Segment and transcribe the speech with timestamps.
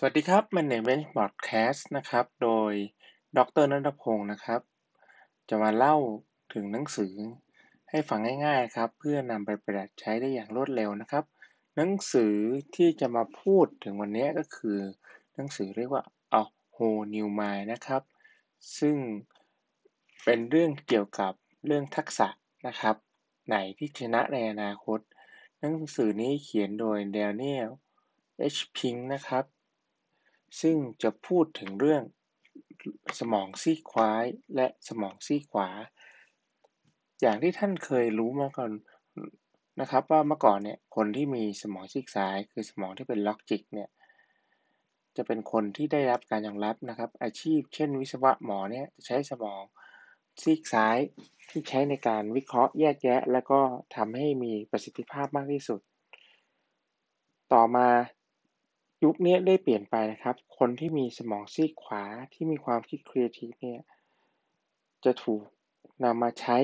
[0.00, 2.72] สวัสดีครับ Management Podcast นะครับ โดย
[3.36, 4.60] ดร.ณัฐพงศ์นะครับ
[5.48, 5.96] จะมาเล่า
[6.54, 7.14] ถึงหนังสือ
[7.90, 11.24] ให้ฟังง่ายๆครับ เพื่อนำไปประดับใช้ได้อย่างรวดเร็วนะครับ
[11.76, 12.34] หนังสือ
[12.76, 14.78] ที่จะมาพูดถึงวันนี้ก็คือ
[15.34, 16.02] หนังสือเรียกว่า
[16.40, 16.42] A
[16.74, 18.02] Whole New Mind นะครับ
[18.78, 18.96] ซึ่ง
[20.24, 21.32] เป็นเรื่องเกี่ยวกับ
[21.66, 22.28] เรื่องทักษะ
[22.66, 22.96] นะครับ
[23.48, 25.00] ไหนที่ชนะในอนาคต
[25.60, 27.70] หนังสือนี้เขียนโดย Daniel
[28.54, 28.60] H.
[28.76, 29.44] Pink นะครับ
[30.60, 32.02] ซึ่งจะพูดถึงเรื่อง
[33.18, 35.68] สมองซีกซ้ายและสมองซีกขวา
[37.20, 38.70] อย่างที่ท่านเคยรู้มาก่อน
[39.80, 43.88] นะครับ ว่าเมื่อก่อนเนี่ยคนที่มีสมองซีกซ้าย คือสมองที่เป็น logic เนี่ย
[45.16, 49.62] จะเป็นคนที่ได้รับการยอมรับนะครับ อาชีพเช่นวิศวะหมอเนี่ยจะใช้สมอง
[50.42, 50.98] ซีกซ้าย
[51.50, 53.60] ที่ใช้ในการวิเคราะห์แยกแยะ แล้วก็
[53.96, 55.80] ทำให้มีประสิทธิภาพมากที่สุด
[57.52, 57.88] ต่อมา
[59.04, 63.82] ยุคนี้ได้เปลี่ยนไปนะครับ คนที่มีสมองซีกขวาที่มีความคิดครีเอทีฟเนี่ย
[65.04, 65.42] จะถูก
[66.04, 66.58] นำมาใช้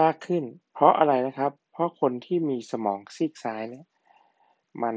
[0.00, 3.86] มากขึ้น เพราะอะไรนะครับ เพราะคนที่มีสมองซีกซ้ายเนี่ย
[4.82, 4.96] มัน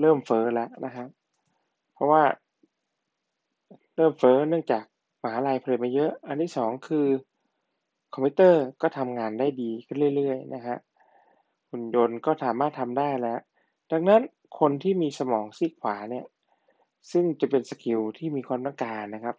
[0.00, 1.08] เริ่มเฟ้อแล้วนะครับ
[1.94, 2.22] เพราะว่า
[3.96, 4.84] เริ่มเฟ้อเนื่องจาก
[5.22, 7.06] มหาลัยผลิตมาเยอะ อันที่สองคือ
[8.12, 10.76] คอมพิวเตอร์ก็ทำงานได้ดีขึ้นเรื่อย ๆ นะฮะ
[11.70, 13.40] หุ่นยนต์ก็สามารถทำได้แล้ว
[13.92, 14.22] ดังนั้น
[14.60, 16.24] คนที่มีสมองซีกขวาเนี่ย
[17.12, 19.36] ซึ่งจะเป็น skill ที่มีความต้องการนะครับ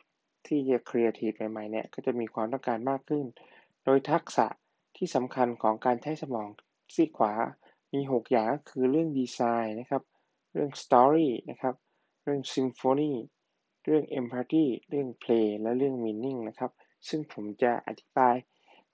[0.48, 3.25] ที่จะครีเอทีฟใหม่ๆเนี่ยก็จะมีความต้องการมากขึ้น
[3.84, 4.47] โดยทักษะ
[4.97, 6.47] ที่สำคัญของการใช้สมอง
[6.95, 7.34] ซีกขวา
[7.94, 10.03] มี 6 อย่างก็คือเรื่องดีไซน์นะครับ
[10.53, 11.75] เรื่องสตอรี่นะครับ
[12.23, 13.12] เรื่องซิมโฟนี
[13.86, 16.72] เรื่อง Empathy เรื่อง Play และเรื่อง Meaning นะครับ
[17.08, 18.36] ซึ่งผมจะอธิบาย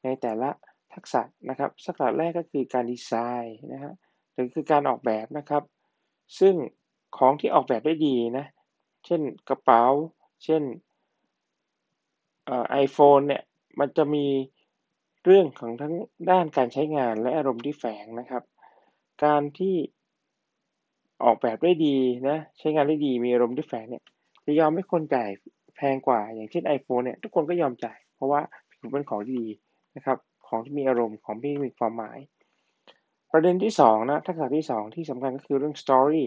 [0.03, 0.49] ในแต่ละ
[0.93, 3.93] ทักษะนะครับทักษะแรกก็คือการดีไซน์นะฮะ
[4.33, 5.63] หรือคือการออกแบบนะครับ
[6.39, 6.55] ซึ่ง
[7.17, 8.45] ของที่ออกแบบได้ดีนะ
[9.05, 9.83] เช่นกระเป๋า
[10.43, 10.63] เช่น
[12.45, 13.43] เอ่อ iPhone เนี่ย
[13.79, 14.25] มันจะมี
[15.25, 15.93] เรื่องของทั้ง
[16.31, 18.43] ด้านการใช้งานและอารมณ์ที่แฝงนะครับ
[19.23, 19.75] การที่
[21.23, 21.95] ออกแบบได้ดี
[22.27, 24.03] นะ ใช้งานได้ดีมีอารมณ์ที่แฝงเนี่ย
[24.45, 25.29] จะยอมให้คนจ่าย
[25.75, 28.41] แพงกว่า อย่างเช่น iPhone เนี่ยทุกคนก็ยอมจ่าย เพราะว่า
[28.79, 29.47] ถือเป็นของที่ดี
[29.95, 32.17] นะครับ ของที่มีอารมณ์ของที่มีความหมาย
[33.31, 36.25] ประเด็นที่2นะทักษะที่2ที่สำคัญก็คือเรื่อง Story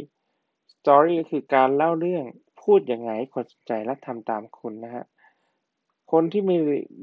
[0.75, 2.25] Story ก็คือการเล่าเรื่อง
[2.63, 5.05] พูดยังไงให้คนสนใจและทำตามคุณนะฮะ
[6.13, 6.57] คนที่มี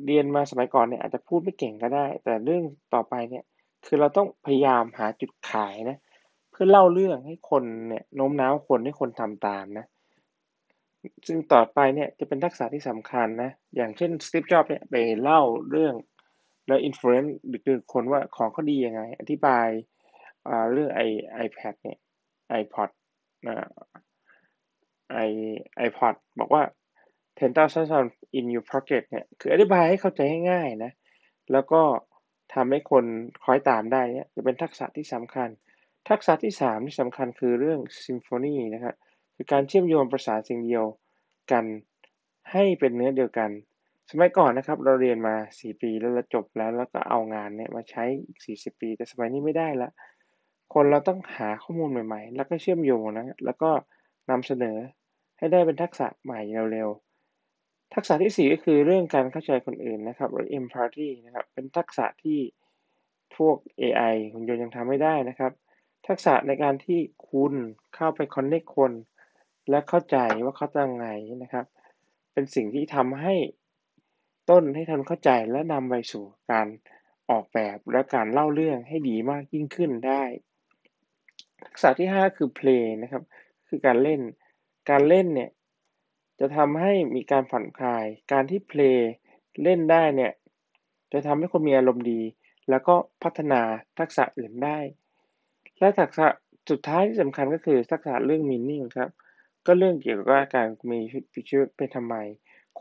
[0.06, 2.64] เรียนมาสมัยก่อนเนี่ยอาจจะพูดไม่เก่งก็ได้ แต่เรื่อง
[2.94, 3.44] ต่อไปเนี่ย
[3.86, 5.98] คือเราต้องพยายามหาจุดขายนะ
[6.52, 9.86] เพื่อเล่าเรื่องให้คนเนี่ยโน้มน้าวคนให้คนทำตามนะ
[11.28, 15.42] ซึ่งต่อไปเนี่ยจะเป็นทักษะที่สำคัญนะ อย่างเช่น Steve Jobs เนี่ยไปเล่า
[15.72, 15.94] เรื่อง
[16.68, 17.32] แล้ว influence
[17.68, 19.68] ดึงคนว่าของเขาดียังไง อธิบาย
[20.72, 21.02] เรื่องไอ
[21.46, 21.98] iPad เนี่ย
[22.62, 22.90] iPod
[23.48, 23.68] อ่า
[25.12, 25.18] ไอ
[25.88, 26.64] iPod บอกว่า
[27.40, 30.22] 10,000 songs in your pocket เนี่ยคืออธิบายให้เข้าใจ
[30.52, 30.92] ง่ายๆนะ
[31.52, 31.82] แล้วก็
[32.54, 33.06] ทำให้คน
[33.44, 35.50] คอยตามได้เนี่ยจะเป็นทักษะที่สำคัญ
[36.10, 38.96] ทักษะที่ 3 ที่สำคัญคือเรื่อง symphony นะครับ
[39.36, 40.86] คือการเชื่อมโยงประสานสิ่งเดียว
[41.52, 41.66] กัน
[42.52, 43.50] ให้เป็นเนื้อเดียวกัน
[44.12, 49.92] สมัยก่อนนะครับ เราเรียนมา 4 ปีแล้วเราจบแล้ว แล้วก็เอางานเนี่ยมาใช้อีก 40 ปี แต่สมัยนี้ไม่ได้ล้ว
[50.74, 53.70] คนเราต้องหาข้อมูลใหม่ ๆ แล้วก็เชื่อมโยงนะ แล้วก็
[54.30, 54.78] นำเสนอ
[55.38, 56.40] ให้ได้เป็นทักษะใหม่
[56.72, 62.40] เร็วๆ ทักษะที่ 4 ก็คือเรื่องการเข้าใจคนอื่นนะครับหรือ empathy นะครับ เป็นทักษะที่
[63.38, 64.02] พวกเอไอ
[64.34, 65.52] หุ่นยนต์ยังทำไม่ได้นะครับ
[66.08, 67.00] ทักษะในการที่
[67.30, 67.54] คุณ
[67.96, 68.92] เข้าไป connect คน
[69.70, 71.08] และเข้าใจว่าเขาจะไง
[71.44, 71.66] นะครับ
[72.34, 73.34] เป็นสิ่งที่ทำให้
[74.50, 76.68] ต้นให้ทันเข้าใจ และนำไปสู่การ
[77.30, 80.24] ออกแบบและการเล่าเรื่องให้ดีมากยิ่งขึ้นได้
[81.66, 83.24] ทักษะที่ 5 คือ play นะครับ
[83.68, 84.22] คือการเล่น
[84.90, 85.50] การเล่นเนี่ย
[86.40, 89.00] จะทำให้มีการผ่อนคลาย การที่ play
[89.64, 90.32] เล่นได้เนี่ย
[91.14, 92.22] จะทำให้คนมีอารมณ์ดี
[92.70, 93.62] แล้วก็พัฒนา
[94.00, 94.80] ทักษะอื่นได้
[95.80, 96.28] และทักษะ
[96.70, 99.12] สุดท้ายที่สำคัญก็คือทักษะเรื่อง meaning ครับ
[99.66, 101.00] ก็เรื่องเกี่ยวกับการมี
[101.50, 102.16] ชีวิตเป็นทำไม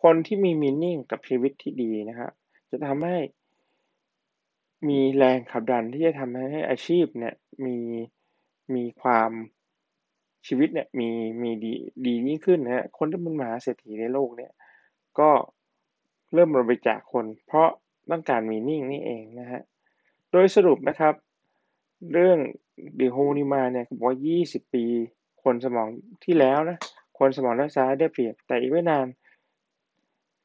[0.02, 2.32] คนที่มี meaning กับชีวิตที่ดีนะครับ
[2.70, 3.18] จะทำให้
[4.88, 7.76] มีแรงขับดันที่จะทำให้อาชีพเนี่ยมี
[8.74, 9.30] มีความ
[10.46, 11.08] ชีวิตเนี่ยมี
[11.42, 11.72] มีดี
[12.06, 14.52] ดียิ่งขึ้นนะฮะคนที่เป็นมหาเศรษฐีในโลกเนี่ย
[15.18, 15.30] ก็
[16.34, 17.68] เริ่มบริจาคคน เพราะ
[18.10, 19.60] ต้องการมีนิ่งนี่เองนะฮะ
[20.32, 21.14] โดยสรุปนะครับ
[22.12, 22.38] เรื่อง
[22.98, 24.16] The Whole New Mind เนี่ยบอกว่า
[24.46, 24.84] 20 ปี
[25.42, 25.88] คนสมอง
[26.24, 26.78] ที่แล้วนะ
[27.18, 29.06] คนสมองด้านซ้ายได้เปรียบแต่อีกไม่นาน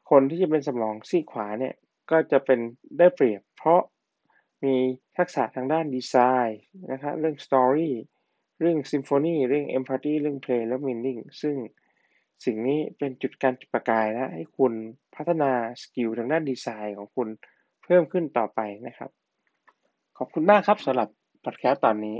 [0.09, 1.75] คนที่จะเป็นสมองซีกขวาเนี่ย
[2.11, 2.59] ก็จะเป็น
[2.97, 3.81] ได้เปรียบ เพราะ
[4.63, 4.75] มี
[5.17, 6.15] ทักษะทางด้านดีไซ
[6.47, 6.61] น์
[6.91, 7.91] นะครับเรื่อง Story
[8.59, 11.55] เรื่อง Symphony เรื่อง Empathy เรื่อง Play และ Meaning ซึ่ง
[12.45, 14.73] สิ่งนี้เป็นจุดการจุดประกายและให้คุณ
[15.15, 17.27] พัฒนา skill ทางด้านดีไซน์ของคุณ
[17.83, 19.09] เพิ่มขึ้นต่อไปนะครับ
[20.17, 21.09] ขอบคุณมากครับสำหรับ
[21.45, 22.17] พอดแคสต์ตอนนี้